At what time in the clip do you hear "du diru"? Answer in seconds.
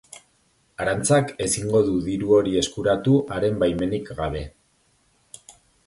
1.91-2.33